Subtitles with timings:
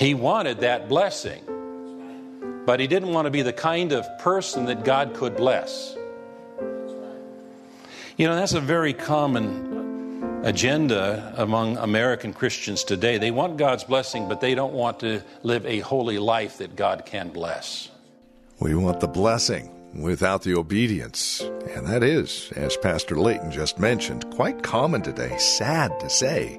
[0.00, 1.44] He wanted that blessing,
[2.64, 5.94] but he didn't want to be the kind of person that God could bless.
[8.16, 13.18] You know, that's a very common agenda among American Christians today.
[13.18, 17.04] They want God's blessing, but they don't want to live a holy life that God
[17.04, 17.90] can bless.
[18.58, 21.42] We want the blessing without the obedience.
[21.74, 26.58] And that is, as Pastor Layton just mentioned, quite common today, sad to say.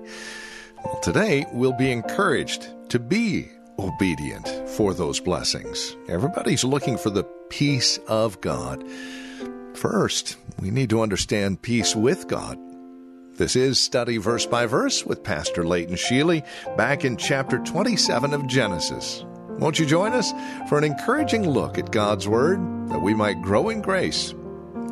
[0.84, 5.96] Well, today we'll be encouraged to be obedient for those blessings.
[6.08, 8.84] Everybody's looking for the peace of God.
[9.76, 12.58] First, we need to understand peace with God.
[13.38, 16.46] This is Study Verse by Verse with Pastor Layton Sheely
[16.78, 19.24] back in chapter 27 of Genesis.
[19.58, 20.32] Won't you join us
[20.68, 24.34] for an encouraging look at God's Word that we might grow in grace?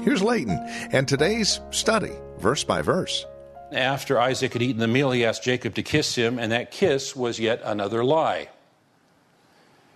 [0.02, 0.58] Here's Layton
[0.92, 3.26] and today's study, verse by verse.
[3.72, 7.16] After Isaac had eaten the meal, he asked Jacob to kiss him, and that kiss
[7.16, 8.50] was yet another lie.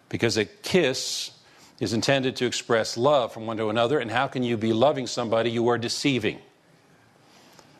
[0.09, 1.31] Because a kiss
[1.79, 5.07] is intended to express love from one to another, and how can you be loving
[5.07, 6.39] somebody you are deceiving?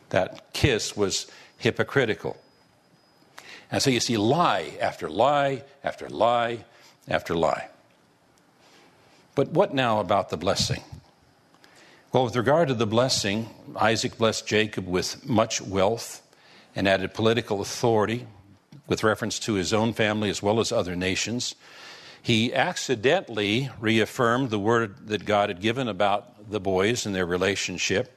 [0.08, 1.26] That kiss was
[1.58, 2.36] hypocritical.
[3.70, 6.64] And so you see lie after lie after lie
[7.08, 7.68] after lie.
[9.34, 10.82] But what now about the blessing?
[12.14, 16.22] Well, with regard to the blessing, Isaac blessed Jacob with much wealth
[16.76, 18.28] and added political authority
[18.86, 21.56] with reference to his own family as well as other nations.
[22.22, 28.16] He accidentally reaffirmed the word that God had given about the boys and their relationship.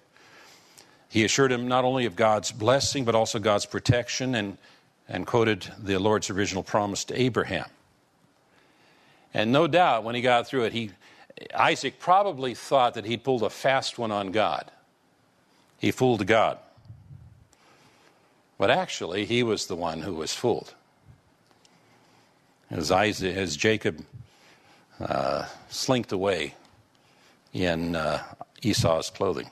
[1.10, 4.60] He assured him not only of God's blessing, but also God's protection, and,
[5.10, 7.66] and quoted the Lord's original promise to Abraham.
[9.34, 10.92] And no doubt, when he got through it, he,
[11.56, 14.72] Isaac probably thought that he'd pulled a fast one on God.
[15.78, 16.58] He fooled God.
[18.58, 20.74] But actually, he was the one who was fooled.
[22.72, 24.04] As, Isaac, as Jacob
[25.00, 26.56] uh, slinked away
[27.54, 28.24] in uh,
[28.64, 29.50] Esau's clothing.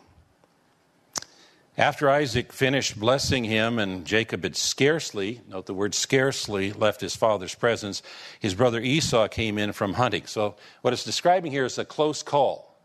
[1.77, 7.17] After Isaac finished blessing him, and Jacob had scarcely, note the word scarcely, left his
[7.17, 8.01] father's presence,
[8.39, 10.25] his brother Esau came in from hunting.
[10.25, 12.77] So, what it's describing here is a close call.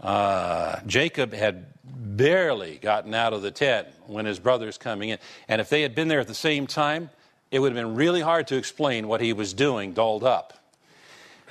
[0.00, 5.18] Uh, Jacob had barely gotten out of the tent when his brother's coming in.
[5.46, 7.10] And if they had been there at the same time,
[7.50, 10.58] it would have been really hard to explain what he was doing, dolled up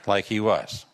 [0.07, 0.85] like he was.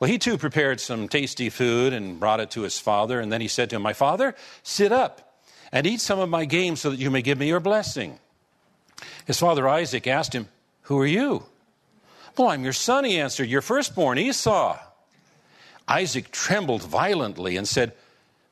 [0.00, 3.20] Well, he too prepared some tasty food and brought it to his father.
[3.20, 5.36] And then he said to him, My father, sit up
[5.70, 8.18] and eat some of my game so that you may give me your blessing.
[9.26, 10.48] His father Isaac asked him,
[10.82, 11.44] Who are you?
[12.36, 14.78] Well, I'm your son, he answered, your firstborn, Esau.
[15.86, 17.92] Isaac trembled violently and said,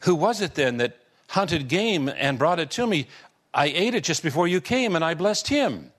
[0.01, 0.99] Who was it then that
[1.29, 3.07] hunted game and brought it to me?
[3.55, 5.93] I ate it just before you came, and I blessed him.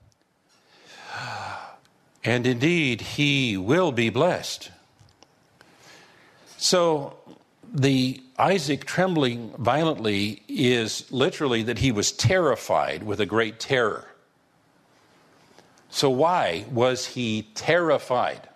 [2.22, 4.70] And indeed, he will be blessed.
[6.60, 7.16] So
[7.72, 14.06] the Isaac trembling violently is literally that he was terrified with a great terror.
[15.88, 18.46] So, why was he terrified?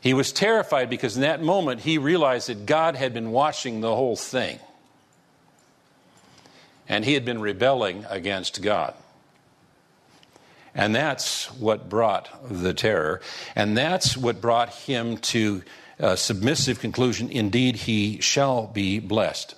[0.00, 3.94] He was terrified because in that moment he realized that God had been watching the
[3.94, 4.58] whole thing.
[6.88, 8.94] And he had been rebelling against God.
[10.74, 13.20] And that's what brought the terror.
[13.54, 15.62] And that's what brought him to
[15.98, 19.54] a submissive conclusion indeed, he shall be blessed.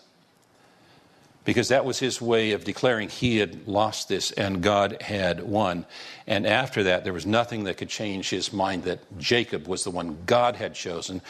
[1.45, 5.87] Because that was his way of declaring he had lost this and God had won.
[6.27, 9.91] And after that, there was nothing that could change his mind that Jacob was the
[9.91, 11.23] one God had chosen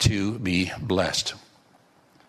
[0.00, 1.34] to be blessed.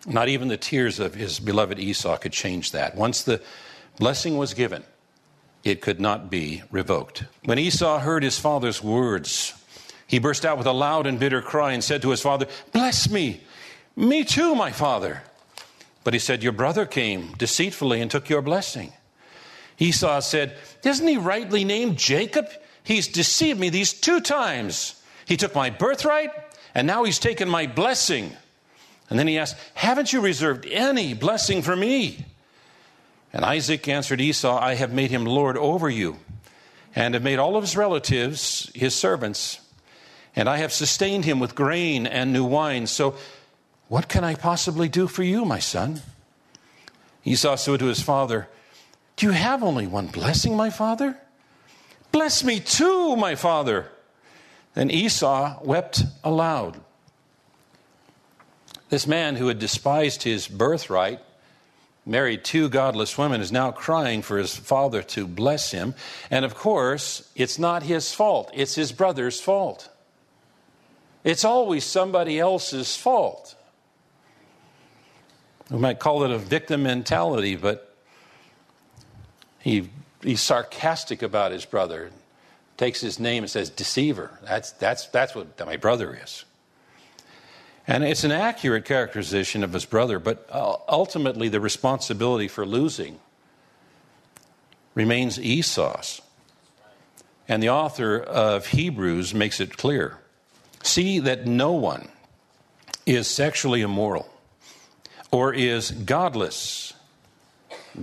[0.06, 2.96] Not even the tears of his beloved Esau could change that.
[2.96, 3.42] Once the
[3.98, 4.82] blessing was given,
[5.62, 7.24] it could not be revoked.
[7.44, 9.52] When Esau heard his father's words,
[10.10, 13.08] he burst out with a loud and bitter cry and said to his father, Bless
[13.08, 13.42] me,
[13.94, 15.22] me too, my father.
[16.02, 18.92] But he said, Your brother came deceitfully and took your blessing.
[19.78, 22.48] Esau said, Isn't he rightly named Jacob?
[22.82, 25.00] He's deceived me these two times.
[25.26, 26.32] He took my birthright,
[26.74, 28.32] and now he's taken my blessing.
[29.10, 32.26] And then he asked, Haven't you reserved any blessing for me?
[33.32, 36.16] And Isaac answered Esau, I have made him lord over you
[36.96, 39.60] and have made all of his relatives his servants.
[40.36, 42.86] And I have sustained him with grain and new wine.
[42.86, 43.16] So,
[43.88, 46.00] what can I possibly do for you, my son?
[47.24, 48.48] Esau said to his father,
[49.16, 51.18] Do you have only one blessing, my father?
[52.12, 53.88] Bless me too, my father.
[54.74, 56.80] Then Esau wept aloud.
[58.88, 61.20] This man who had despised his birthright,
[62.04, 65.94] married two godless women, is now crying for his father to bless him.
[66.30, 69.88] And of course, it's not his fault, it's his brother's fault.
[71.22, 73.54] It's always somebody else's fault.
[75.70, 77.94] We might call it a victim mentality, but
[79.60, 79.90] he,
[80.22, 82.10] he's sarcastic about his brother.
[82.76, 84.30] Takes his name and says, deceiver.
[84.42, 86.44] That's, that's, that's what my brother is.
[87.86, 93.18] And it's an accurate characterization of his brother, but uh, ultimately the responsibility for losing
[94.94, 96.22] remains Esau's.
[97.48, 100.18] And the author of Hebrews makes it clear
[100.82, 102.08] see that no one
[103.06, 104.28] is sexually immoral
[105.30, 106.92] or is godless,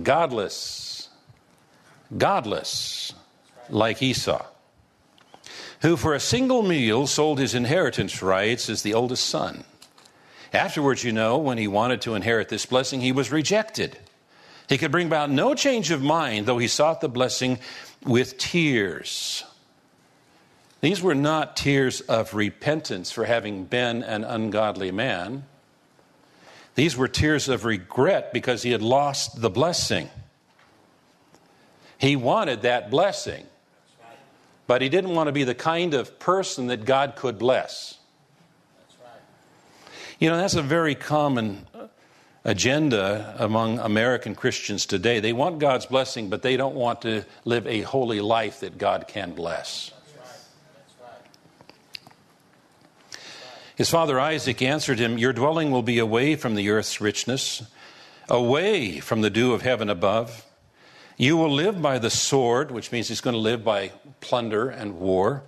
[0.02, 1.08] godless,
[2.16, 3.12] godless,
[3.68, 4.44] like Esau,
[5.82, 9.64] who for a single meal sold his inheritance rights as the oldest son.
[10.52, 13.98] Afterwards, you know, when he wanted to inherit this blessing, he was rejected.
[14.68, 17.58] He could bring about no change of mind, though he sought the blessing
[18.04, 19.44] with tears.
[20.80, 25.44] These were not tears of repentance for having been an ungodly man.
[26.76, 30.08] These were tears of regret because he had lost the blessing.
[31.98, 33.44] He wanted that blessing,
[34.68, 37.98] but he didn't want to be the kind of person that God could bless.
[40.20, 41.66] You know, that's a very common
[42.44, 45.18] agenda among American Christians today.
[45.18, 49.08] They want God's blessing, but they don't want to live a holy life that God
[49.08, 49.92] can bless.
[53.78, 57.62] His father Isaac answered him, Your dwelling will be away from the earth's richness,
[58.28, 60.44] away from the dew of heaven above.
[61.16, 64.98] You will live by the sword, which means he's going to live by plunder and
[64.98, 65.44] war.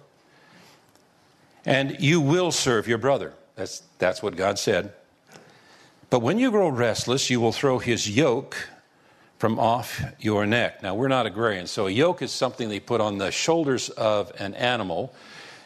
[1.66, 3.34] And you will serve your brother.
[3.56, 4.92] That's, that's what God said.
[6.08, 8.68] But when you grow restless, you will throw his yoke
[9.38, 10.84] from off your neck.
[10.84, 14.30] Now, we're not agrarians, so a yoke is something they put on the shoulders of
[14.38, 15.12] an animal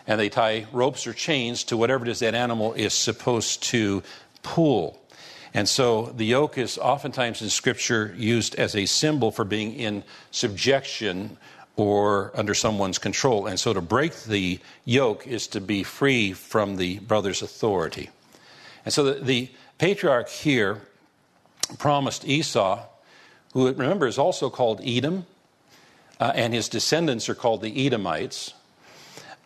[0.07, 4.03] and they tie ropes or chains to whatever it is that animal is supposed to
[4.43, 5.01] pull.
[5.55, 10.03] And so the yoke is oftentimes in Scripture used as a symbol for being in
[10.33, 11.37] subjection
[11.77, 13.47] or under someone's control.
[13.47, 18.11] And so to break the yoke is to be free from the brother's authority.
[18.85, 20.83] And so the, the patriarch here
[21.79, 22.85] promised Esau,
[23.53, 25.27] who remember is also called Edom,
[26.21, 28.55] uh, and his descendants are called the Edomites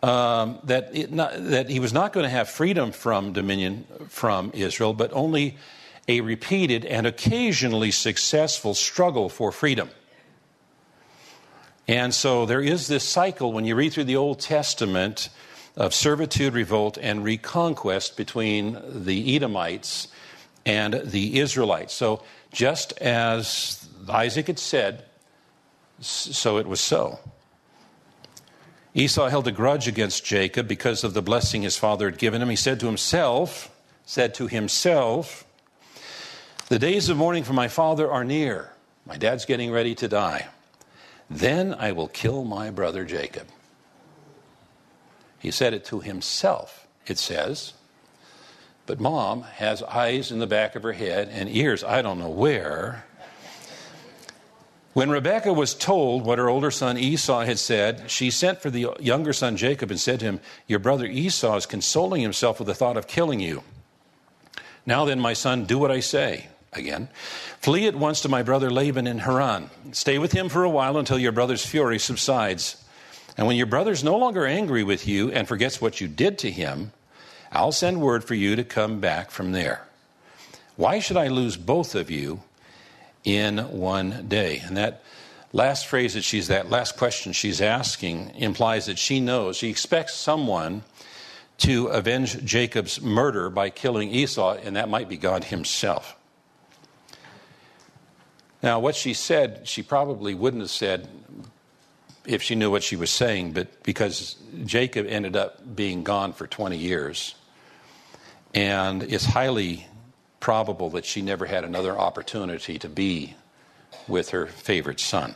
[0.01, 4.93] um, that, not, that he was not going to have freedom from dominion from Israel,
[4.93, 5.57] but only
[6.07, 9.89] a repeated and occasionally successful struggle for freedom.
[11.87, 15.29] And so there is this cycle when you read through the Old Testament
[15.75, 20.07] of servitude, revolt, and reconquest between the Edomites
[20.65, 21.93] and the Israelites.
[21.93, 25.05] So just as Isaac had said,
[25.99, 27.19] so it was so.
[28.99, 32.49] Esau held a grudge against Jacob because of the blessing his father had given him.
[32.49, 33.73] He said to himself,
[34.05, 35.45] said to himself,
[36.67, 38.73] The days of mourning for my father are near.
[39.05, 40.47] My dad's getting ready to die.
[41.29, 43.47] Then I will kill my brother Jacob.
[45.39, 47.75] He said it to himself, it says.
[48.85, 52.29] But mom has eyes in the back of her head and ears I don't know
[52.29, 53.05] where.
[54.93, 58.87] When Rebekah was told what her older son Esau had said, she sent for the
[58.99, 62.73] younger son Jacob and said to him, Your brother Esau is consoling himself with the
[62.73, 63.63] thought of killing you.
[64.85, 66.47] Now then, my son, do what I say.
[66.73, 67.09] Again,
[67.61, 69.69] flee at once to my brother Laban in Haran.
[69.91, 72.83] Stay with him for a while until your brother's fury subsides.
[73.37, 76.51] And when your brother's no longer angry with you and forgets what you did to
[76.51, 76.91] him,
[77.51, 79.87] I'll send word for you to come back from there.
[80.75, 82.41] Why should I lose both of you
[83.23, 84.61] in one day.
[84.63, 85.03] And that
[85.51, 90.15] last phrase that she's, that last question she's asking implies that she knows, she expects
[90.15, 90.83] someone
[91.59, 96.15] to avenge Jacob's murder by killing Esau, and that might be God Himself.
[98.63, 101.07] Now, what she said, she probably wouldn't have said
[102.25, 104.35] if she knew what she was saying, but because
[104.65, 107.35] Jacob ended up being gone for 20 years,
[108.53, 109.85] and it's highly
[110.39, 113.35] probable that she never had another opportunity to be
[114.07, 115.35] with her favorite son.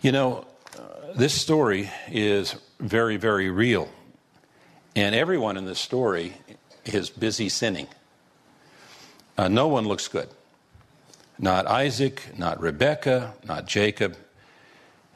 [0.00, 0.46] You know,
[1.14, 3.88] this story is very, very real.
[4.94, 6.34] And everyone in this story
[6.84, 7.88] is busy sinning.
[9.36, 10.28] Uh, no one looks good.
[11.38, 14.16] Not Isaac, not Rebekah, not Jacob,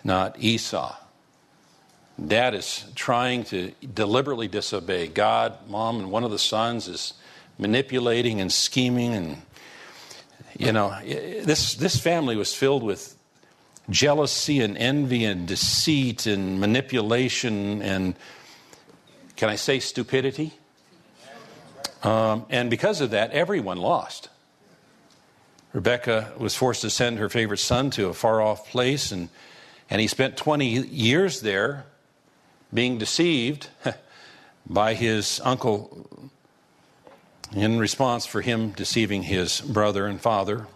[0.04, 0.94] not Esau.
[2.24, 5.56] Dad is trying to deliberately disobey God.
[5.68, 7.14] Mom and one of the sons is
[7.58, 9.14] manipulating and scheming.
[9.14, 9.42] And,
[10.58, 13.16] you know, this, this family was filled with
[13.90, 18.14] jealousy and envy and deceit and manipulation and,
[19.36, 20.52] can I say, stupidity?
[22.02, 24.28] Um, and because of that, everyone lost.
[25.72, 29.30] Rebecca was forced to send her favorite son to a far off place, and,
[29.88, 31.86] and he spent 20 years there
[32.72, 33.68] being deceived
[34.66, 36.30] by his uncle
[37.54, 40.66] in response for him deceiving his brother and father.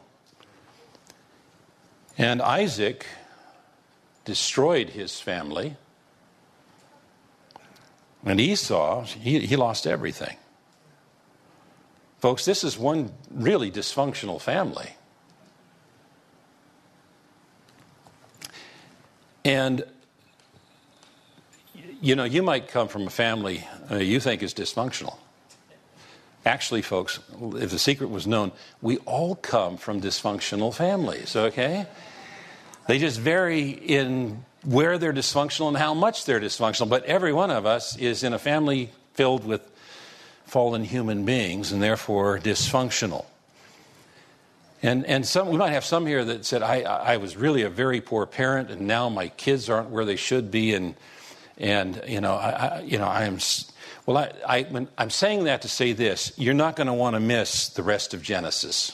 [2.19, 3.07] And Isaac
[4.25, 5.77] destroyed his family.
[8.25, 10.37] And Esau, he, he lost everything.
[12.19, 14.91] Folks, this is one really dysfunctional family.
[19.45, 19.85] And,
[22.07, 25.17] you know, you might come from a family uh, you think is dysfunctional.
[26.45, 27.19] Actually, folks,
[27.57, 31.85] if the secret was known, we all come from dysfunctional families, okay?
[32.87, 37.51] They just vary in where they're dysfunctional and how much they're dysfunctional, but every one
[37.51, 39.69] of us is in a family filled with
[40.45, 43.25] fallen human beings and therefore dysfunctional.
[44.81, 47.69] And, and some, we might have some here that said, I, I was really a
[47.69, 50.73] very poor parent and now my kids aren't where they should be.
[50.73, 50.95] And,
[51.59, 53.39] and you know, I, I you know, I am
[54.07, 57.21] well, I, I, am saying that to say this you're not going to want to
[57.21, 58.93] miss the rest of Genesis.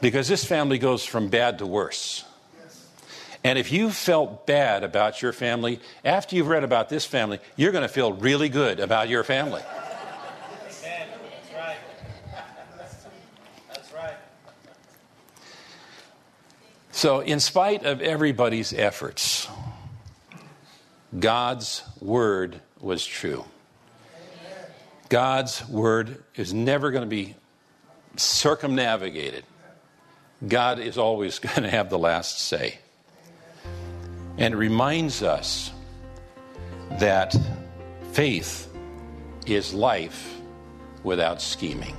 [0.00, 2.24] Because this family goes from bad to worse.
[3.42, 7.72] And if you felt bad about your family, after you've read about this family, you're
[7.72, 9.62] going to feel really good about your family.
[16.92, 19.48] So, in spite of everybody's efforts,
[21.18, 23.44] God's word was true.
[25.08, 27.36] God's word is never going to be
[28.16, 29.44] circumnavigated.
[30.46, 32.78] God is always going to have the last say.
[34.36, 35.70] And it reminds us
[36.98, 37.34] that
[38.12, 38.72] faith
[39.46, 40.40] is life
[41.02, 41.96] without scheming.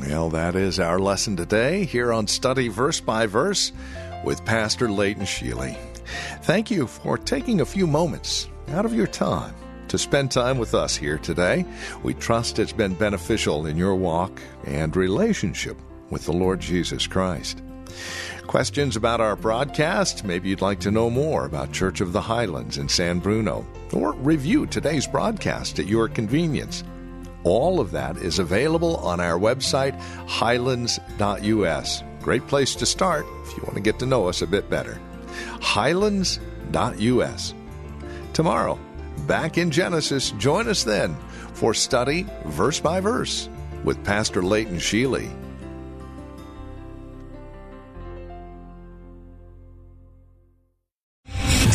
[0.00, 3.72] Well, that is our lesson today here on Study Verse by Verse
[4.24, 5.76] with Pastor Leighton Sheely.
[6.42, 9.54] Thank you for taking a few moments out of your time
[9.88, 11.64] to spend time with us here today.
[12.02, 15.76] We trust it's been beneficial in your walk and relationship
[16.10, 17.62] with the Lord Jesus Christ.
[18.46, 20.24] Questions about our broadcast?
[20.24, 24.12] Maybe you'd like to know more about Church of the Highlands in San Bruno, or
[24.14, 26.84] review today's broadcast at your convenience.
[27.44, 32.02] All of that is available on our website, highlands.us.
[32.20, 35.00] Great place to start if you want to get to know us a bit better.
[35.60, 37.54] Highlands.us.
[38.32, 38.78] Tomorrow,
[39.26, 40.32] back in Genesis.
[40.32, 41.16] Join us then
[41.52, 43.48] for study verse by verse
[43.84, 45.30] with Pastor Leighton Sheely.